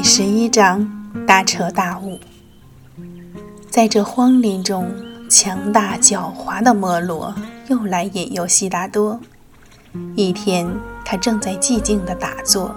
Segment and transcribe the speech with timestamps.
[0.00, 0.88] 第十一章
[1.26, 2.20] 大彻大悟。
[3.68, 4.88] 在这荒林中，
[5.28, 7.34] 强大狡猾的摩罗
[7.66, 9.18] 又来引诱悉达多。
[10.14, 10.70] 一天，
[11.04, 12.72] 他正在寂静地打坐，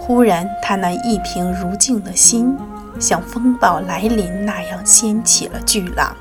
[0.00, 2.58] 忽然，他那一平如镜的心，
[2.98, 6.16] 像风暴来临那样掀起了巨浪。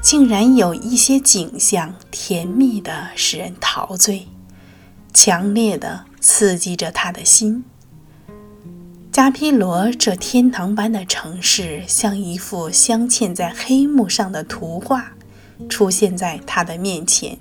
[0.00, 4.28] 竟然有一些景象，甜蜜的使人陶醉，
[5.12, 7.64] 强烈的刺激着他的心。
[9.14, 15.12] 加皮罗这天堂般的城市，像一幅镶嵌在黑幕上的图画，
[15.68, 17.38] 出现在他的面前。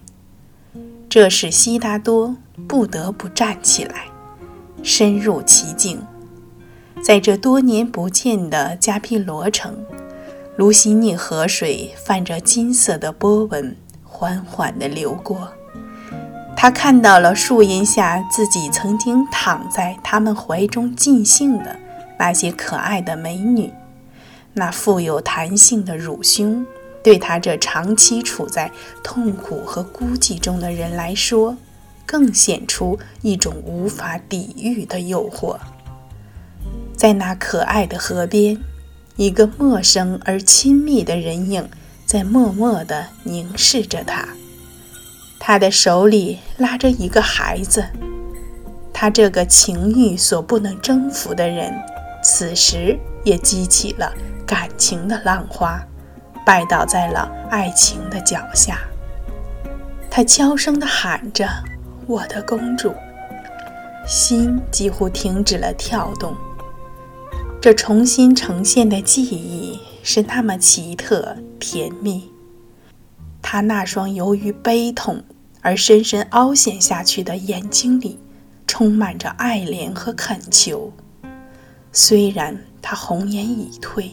[1.09, 2.35] 这使悉达多
[2.67, 4.05] 不得不站起来，
[4.83, 5.99] 深入其境。
[7.01, 9.83] 在这多年不见的加皮罗城，
[10.55, 15.51] 卢西尼河水泛着金色的波纹，缓缓地流过。
[16.63, 21.77] 他看到了树荫下自己曾经躺在他们怀中尽兴的
[22.17, 23.69] 那些可爱的美女，
[24.53, 26.65] 那富有弹性的乳胸，
[27.03, 28.71] 对他这长期处在
[29.03, 31.57] 痛苦和孤寂中的人来说，
[32.05, 35.57] 更显出一种无法抵御的诱惑。
[36.95, 38.57] 在那可爱的河边，
[39.17, 41.67] 一个陌生而亲密的人影
[42.05, 44.29] 在默默地凝视着他。
[45.45, 47.85] 他的手里拉着一个孩子，
[48.93, 51.73] 他这个情欲所不能征服的人，
[52.23, 54.13] 此时也激起了
[54.45, 55.85] 感情的浪花，
[56.45, 58.79] 拜倒在了爱情的脚下。
[60.09, 61.45] 他悄声地喊着
[62.07, 62.93] ：“我的公主。”
[64.07, 66.33] 心几乎停止了跳动。
[67.59, 72.32] 这重新呈现的记忆是那么奇特甜蜜。
[73.43, 75.23] 他那双由于悲痛。
[75.65, 78.19] 而深深凹陷下去的眼睛里，
[78.67, 80.91] 充满着爱怜和恳求。
[81.93, 84.11] 虽然他红颜已退，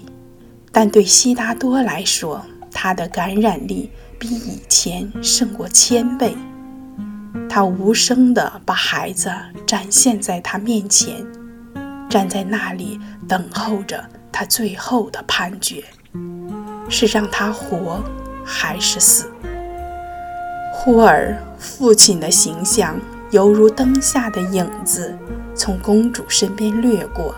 [0.70, 6.36] 但对悉达多来说，他的感染力比以前胜过千倍。
[7.48, 9.28] 他无声地把孩子
[9.66, 11.26] 展现在他面前，
[12.08, 15.82] 站在那里等候着他最后的判决：
[16.88, 18.00] 是让他活，
[18.50, 19.30] 还是死？
[20.72, 22.98] 忽而，父亲的形象
[23.30, 25.16] 犹如灯下的影子，
[25.54, 27.32] 从公主身边掠过。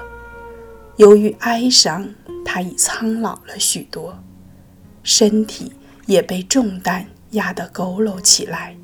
[0.96, 2.08] 由于哀伤，
[2.44, 4.18] 他已苍老了许多，
[5.02, 5.74] 身体
[6.06, 8.74] 也被重担压得佝偻起来。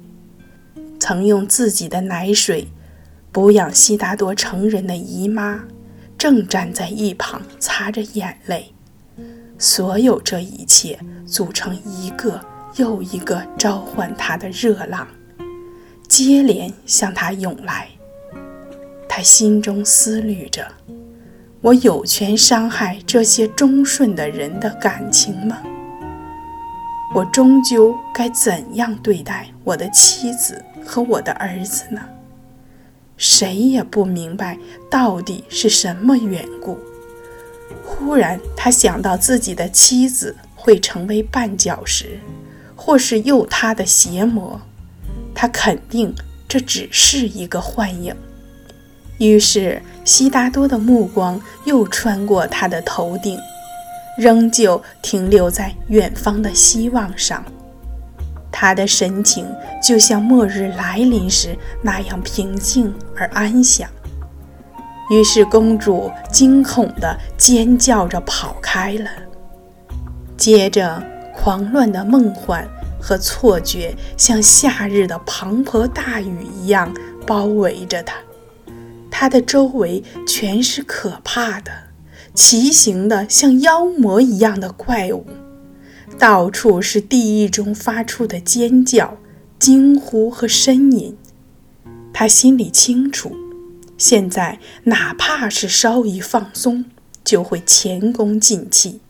[1.00, 2.69] 曾用自己的奶水
[3.33, 5.65] 哺养悉达多成人的姨妈，
[6.19, 8.75] 正站在一旁擦着眼泪。
[9.59, 12.41] 所有这一切组成一个。
[12.77, 15.09] 又一个召唤他的热浪，
[16.07, 17.89] 接连向他涌来。
[19.09, 20.65] 他心中思虑着：
[21.61, 25.61] 我有权伤害这些忠顺的人的感情吗？
[27.17, 32.01] 我终究该怎样对待我的妻子和我的儿子呢？
[33.17, 34.57] 谁也不明白
[34.89, 36.79] 到底是什么缘故。
[37.84, 42.19] 忽然，他想到自己的妻子会成为绊脚石。
[42.81, 44.59] 或是诱他的邪魔，
[45.34, 46.15] 他肯定
[46.47, 48.15] 这只是一个幻影。
[49.19, 53.37] 于是，悉达多的目光又穿过他的头顶，
[54.17, 57.45] 仍旧停留在远方的希望上。
[58.53, 59.45] 他的神情
[59.83, 63.91] 就像末日来临时那样平静而安详。
[65.11, 69.11] 于是，公主惊恐地尖叫着跑开了。
[70.37, 71.03] 接着。
[71.41, 72.69] 狂乱的梦幻
[73.01, 76.93] 和错觉，像夏日的磅礴大雨一样
[77.25, 78.17] 包围着他。
[79.09, 81.71] 他的周围全是可怕的、
[82.35, 85.25] 奇形的、像妖魔一样的怪物，
[86.19, 89.16] 到处是地狱中发出的尖叫、
[89.61, 91.16] 惊呼和呻吟。
[92.13, 93.33] 他心里清楚，
[93.98, 96.84] 现在哪怕是稍一放松，
[97.24, 99.00] 就会前功尽弃。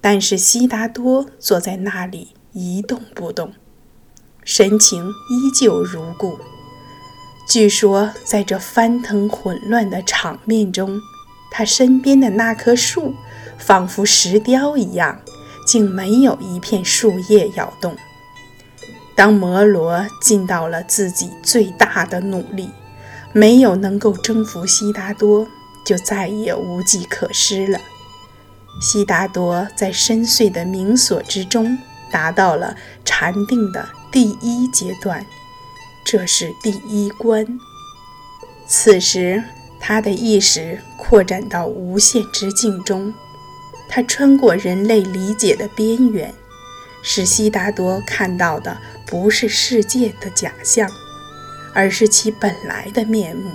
[0.00, 3.52] 但是悉达多坐在那里一动不动，
[4.44, 6.38] 神情依旧如故。
[7.48, 11.00] 据说，在这翻腾混乱的场面中，
[11.52, 13.14] 他身边的那棵树
[13.56, 15.20] 仿佛石雕一样，
[15.66, 17.96] 竟没有一片树叶摇动。
[19.14, 22.68] 当摩罗尽到了自己最大的努力，
[23.34, 25.48] 没有能够征服悉达多，
[25.84, 27.80] 就再也无计可施了。
[28.80, 31.76] 悉达多在深邃的冥所之中
[32.12, 35.26] 达到了禅定的第一阶段，
[36.04, 37.58] 这是第一关。
[38.68, 39.42] 此时，
[39.80, 43.12] 他的意识扩展到无限之境中，
[43.88, 46.32] 他穿过人类理解的边缘，
[47.02, 50.88] 使悉达多看到的不是世界的假象，
[51.74, 53.50] 而是其本来的面目。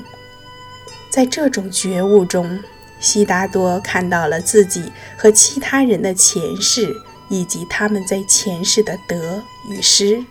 [1.10, 2.60] 在这种觉悟中，
[3.00, 6.94] 悉达多看到了自己和其他人的前世，
[7.30, 10.24] 以及他们在前世的得与失、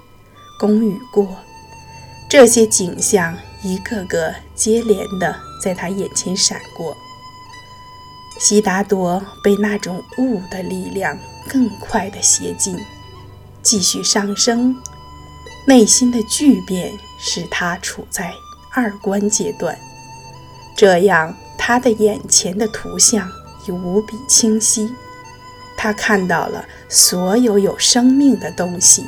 [0.61, 1.26] 功与过。
[2.31, 5.49] 这些景象一个个接连的。
[5.61, 6.96] 在他眼前闪过，
[8.38, 11.19] 悉达多被那种悟的力量
[11.49, 12.79] 更快的携进，
[13.61, 14.81] 继续上升。
[15.69, 18.32] 内心的巨变使他处在
[18.70, 19.79] 二观阶段，
[20.75, 23.31] 这样他的眼前的图像
[23.67, 24.91] 已无比清晰。
[25.76, 29.05] 他看到了所有有生命的东西，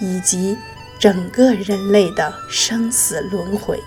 [0.00, 0.56] 以及
[0.98, 3.78] 整个人类的生死轮回。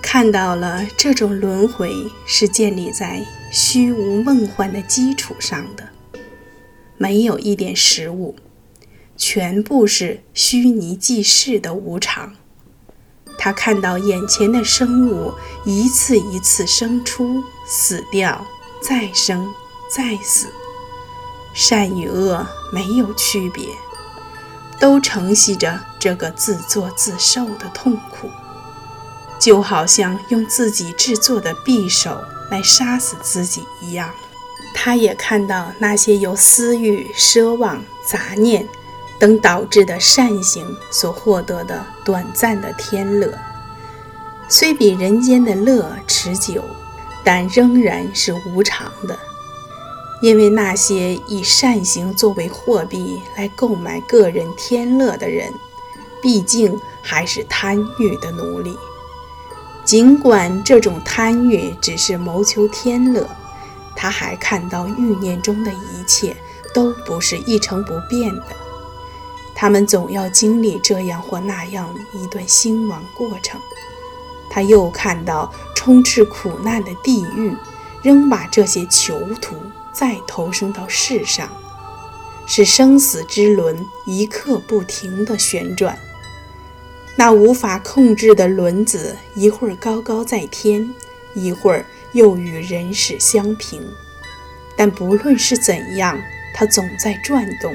[0.00, 1.92] 看到了这种轮回
[2.26, 5.84] 是建立在虚无梦幻的基础上的，
[6.96, 8.34] 没有一点实物，
[9.16, 12.34] 全部是虚拟记事的无常。
[13.36, 15.34] 他看到眼前的生物
[15.64, 18.46] 一次一次生出、死掉、
[18.80, 19.52] 再生、
[19.90, 20.48] 再死，
[21.52, 23.66] 善与恶没有区别，
[24.78, 28.30] 都承袭着这个自作自受的痛苦。
[29.40, 34.10] 就好像用自己制作的匕首来杀死自己一样。
[34.72, 38.66] 他也看到那些由私欲、奢望、杂念
[39.24, 43.32] 等导致的善行所获得的短暂的天乐，
[44.50, 46.62] 虽比人间的乐持久，
[47.24, 49.18] 但仍然是无常的。
[50.20, 55.50] 因为那些以善行作为货币来购买个人天乐的人，
[56.20, 58.76] 毕竟还是贪欲的奴隶。
[59.86, 63.26] 尽管这种贪欲只是谋求天乐，
[63.96, 66.36] 他还看到欲念中的一切
[66.74, 68.42] 都不是一成不变的，
[69.54, 73.60] 他们总要经历这样或那样一段兴亡过程。
[74.50, 77.56] 他又看到充斥苦难的地狱，
[78.02, 79.56] 仍把这些囚徒
[79.92, 81.48] 再投生到世上，
[82.46, 85.98] 使生死之轮一刻不停地旋转。
[87.16, 90.92] 那无法控制的轮子，一会儿高高在天，
[91.34, 93.80] 一会儿又与人世相平。
[94.76, 96.20] 但不论是怎样，
[96.52, 97.72] 它总在转动，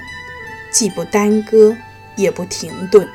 [0.72, 1.76] 既不耽搁，
[2.16, 3.08] 也不停顿。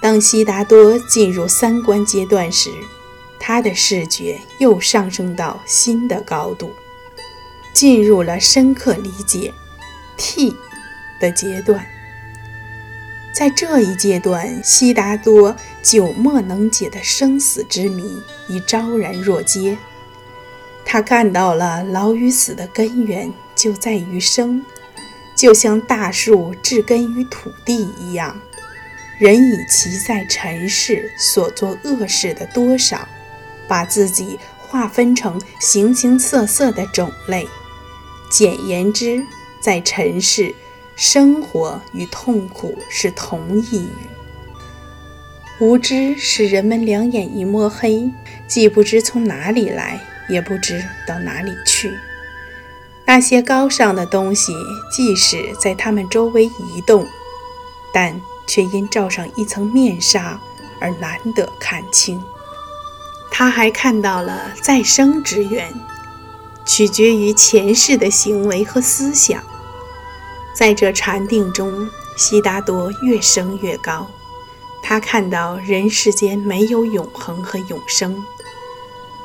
[0.00, 2.70] 当悉达多进入三观阶段时，
[3.40, 6.70] 他的视觉又上升到新的高度，
[7.72, 9.52] 进入了深刻理解
[10.16, 10.54] T
[11.20, 11.84] 的阶段。
[13.34, 19.78] 在这一阶段，悉达多久莫能解的生死之谜已昭然若揭。
[20.84, 24.64] 他看到了老与死的根源就在于生，
[25.38, 28.36] 就像大树植根于土地一样。
[29.18, 33.06] 人以其在尘世所做恶事的多少，
[33.68, 37.46] 把自己划分成形形色色的种类。
[38.28, 39.24] 简言之，
[39.60, 40.54] 在尘世。
[40.96, 43.90] 生活与痛苦是同一语。
[45.60, 48.10] 无知使人们两眼一抹黑，
[48.48, 51.96] 既不知从哪里来，也不知到哪里去。
[53.10, 54.54] 那些高尚的东西，
[54.90, 57.06] 即使在他们周围移动，
[57.90, 60.38] 但却因罩上一层面纱
[60.78, 62.22] 而难得看清。
[63.30, 65.72] 他还看到了再生之源，
[66.66, 69.42] 取决于前世的行为和思想。
[70.54, 74.06] 在这禅定中，悉达多越升越高。
[74.82, 78.22] 他看到人世间没有永恒和永生，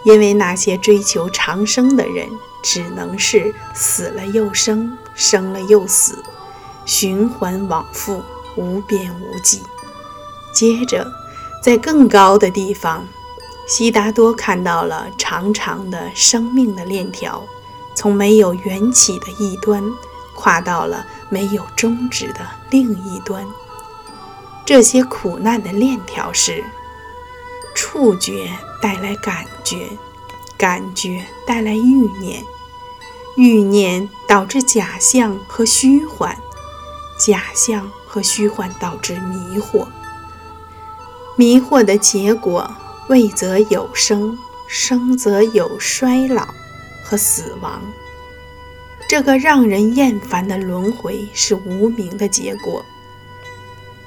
[0.05, 2.29] 因为那些追求长生的人，
[2.63, 6.23] 只能是死了又生，生了又死，
[6.85, 8.23] 循环往复，
[8.55, 9.61] 无边无际。
[10.51, 11.11] 接着，
[11.61, 13.05] 在更高的地方，
[13.67, 17.43] 悉达多看到了长长的生命的链条，
[17.93, 19.83] 从没有缘起的一端。
[20.35, 22.39] 跨到了没有终止的
[22.71, 23.45] 另一端。
[24.65, 26.63] 这些苦难的链条是：
[27.75, 28.49] 触觉
[28.81, 29.89] 带来感觉，
[30.57, 32.43] 感觉带来欲念，
[33.35, 36.37] 欲念导致假象和虚幻，
[37.17, 39.87] 假象和虚幻导致迷惑，
[41.35, 42.71] 迷惑的结果
[43.09, 44.37] 未则有生，
[44.67, 46.47] 生则有衰老
[47.03, 47.81] 和死亡。
[49.09, 52.85] 这个让人厌烦的轮回是无名的结果。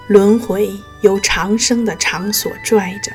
[0.07, 3.11] 轮回由长生的场所拽着，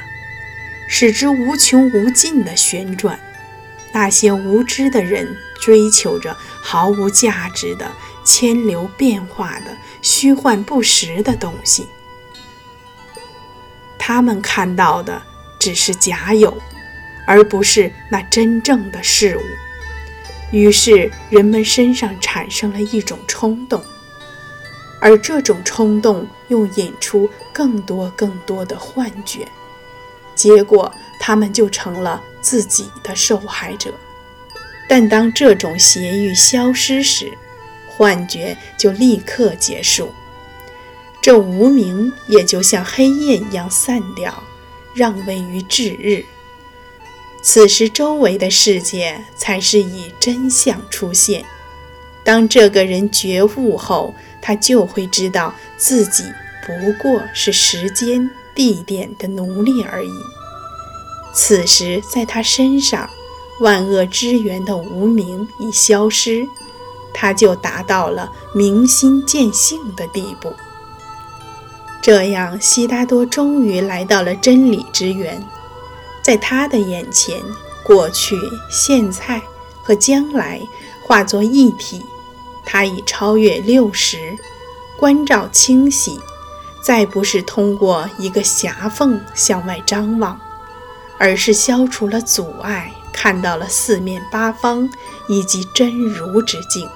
[0.90, 3.18] 使之无穷无尽的旋转。
[3.94, 7.90] 那些无知的人追求着毫无价值的、
[8.26, 11.88] 千流变化的、虚幻不实的东西，
[13.98, 15.22] 他们看到的
[15.60, 16.58] 只是假有，
[17.26, 19.42] 而不是那真正的事物。
[20.52, 23.82] 于是，人们身上产生了一种冲动，
[25.00, 29.48] 而这种冲动又引出更多更多的幻觉，
[30.36, 32.22] 结果他们就成了。
[32.42, 33.94] 自己的受害者，
[34.92, 37.32] 但当这种邪欲消失时，
[37.88, 40.12] 幻觉就立刻结束，
[41.22, 44.44] 这无名也就像黑夜一样散掉，
[44.94, 46.26] 让位于至日。
[47.42, 51.46] 此时，周围的世界才是以真相出现。
[52.26, 56.26] 当这个人觉悟后，他就会知道自己
[56.68, 60.12] 不过是时间、地点的奴隶而已。
[61.34, 63.10] 此时，在他身上，
[63.62, 66.48] 万恶之源的无名已消失，
[67.14, 70.52] 他就达到了明心见性的地步。
[72.02, 75.48] 这样，悉达多终于来到了真理之源，
[76.24, 77.40] 在他的眼前，
[77.84, 78.36] 过去、
[78.72, 79.40] 现在
[79.84, 80.60] 和将来
[81.04, 82.04] 化作一体。
[82.66, 84.36] 他已超越六十，
[84.98, 86.20] 关照清晰，
[86.84, 90.40] 再不是通过一个狭缝向外张望。
[91.20, 94.90] 而是消除了阻碍，看到了四面八方
[95.28, 96.90] 以及真如之境。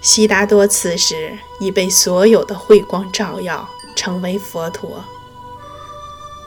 [0.00, 5.04] 悉达多此时已被所有的慧光照耀，成为佛陀。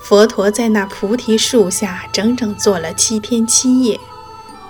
[0.03, 3.99] 佛陀在那菩提树下整整坐了七天七夜，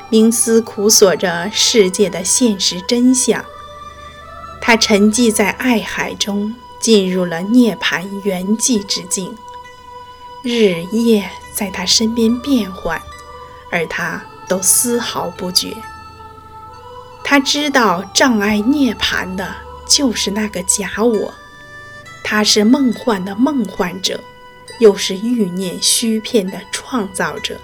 [0.09, 3.43] 冥思苦索着世界的现实真相。
[4.61, 9.35] 他沉寂在爱海中，进入了涅槃圆寂之境。
[10.41, 13.01] 日夜在他身边变换，
[13.71, 15.75] 而他都丝毫不觉。
[17.23, 19.55] 他知道障碍涅槃的
[19.87, 21.33] 就是那个假我，
[22.23, 24.19] 他是梦幻的梦幻者，
[24.79, 27.59] 又是欲念虚片的创造者。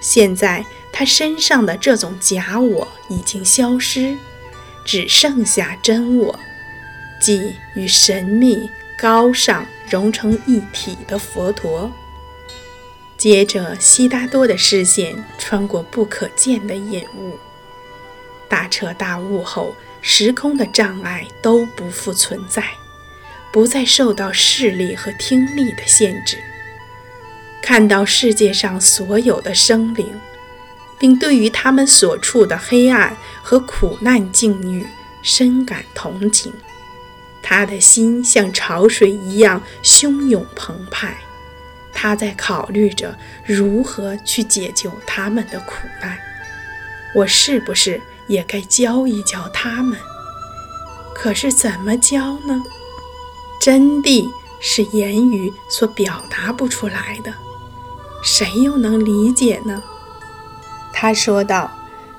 [0.00, 4.16] 现在他身上的这种假我已经消失，
[4.84, 6.38] 只剩下真我，
[7.20, 8.68] 即与神秘。
[8.94, 11.90] 高尚融成一体的佛陀。
[13.22, 17.38] 接着，悉达多的视线穿过不可见的隐雾，
[18.48, 22.64] 大彻大悟后，时空的障碍都不复存在，
[23.52, 26.36] 不再受到视力和听力的限制，
[27.62, 30.20] 看到世界上所有的生灵，
[30.98, 34.84] 并对于他们所处的黑暗和苦难境遇
[35.22, 36.52] 深感同情。
[37.40, 41.16] 他的心像潮水一样汹涌澎湃，
[42.02, 46.18] 他在考虑着如何去解救他们的苦难。
[47.14, 49.96] 我是不是也该教一教他们？
[51.14, 52.60] 可是怎么教呢？
[53.60, 54.28] 真谛
[54.60, 57.32] 是言语所表达不出来的，
[58.24, 59.80] 谁又能理解呢？
[60.92, 61.70] 他说道：“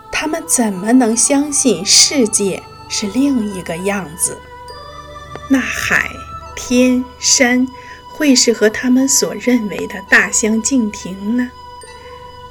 [0.10, 4.38] 他们怎么能相信世界是另一个样子？”
[5.52, 6.10] 那海、
[6.56, 7.68] 天、山
[8.14, 11.52] 会是和他们所认为的大相径庭呢？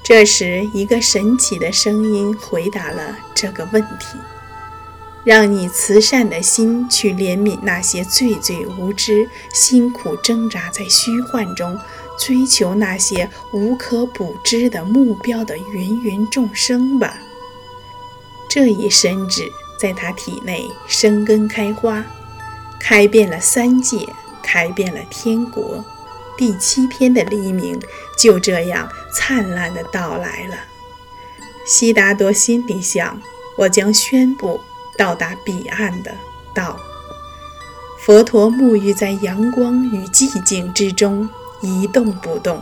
[0.02, 4.19] 这时，一个神奇的声音回答了这个问题
[5.25, 11.78] ：“让你慈善的心去怜悯那些最最无知、辛苦挣扎在虚幻中、
[12.19, 17.19] 追求那些无可补知的目标的芸芸众生吧。”
[18.50, 19.49] 这一深旨
[19.81, 22.04] 在他体内生根开花。
[22.81, 24.09] 开遍了三界，
[24.43, 25.85] 开遍了天国，
[26.37, 27.81] 第七天的黎明
[28.19, 30.57] 就这样灿烂的到来了。
[31.65, 33.21] 悉达多心里想：
[33.57, 34.61] 我将宣布
[34.97, 36.13] 到达彼岸的
[36.55, 36.79] 道。
[38.01, 41.29] 佛陀沐浴在阳光与寂静之中，
[41.61, 42.61] 一动不动。